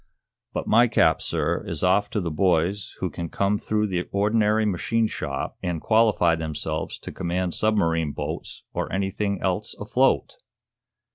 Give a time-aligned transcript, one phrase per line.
[0.51, 5.05] But my cap, sir, is off to boys who can come through the ordinary machine
[5.05, 10.37] shop and qualify themselves to command submarine boats or anything else afloat!"